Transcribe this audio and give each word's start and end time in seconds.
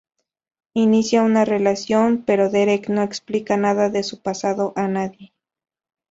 Inician 0.73 1.25
una 1.25 1.45
relación, 1.45 2.23
pero 2.25 2.49
Derek 2.49 2.89
no 2.89 3.03
explica 3.03 3.55
nada 3.55 3.91
de 3.91 4.01
su 4.01 4.19
pasado 4.19 4.73
a 4.75 4.87
nadie. 4.87 5.31